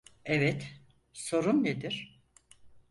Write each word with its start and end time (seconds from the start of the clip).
Evet, 0.25 0.67
sorun 1.13 1.63
nedir? 1.63 2.21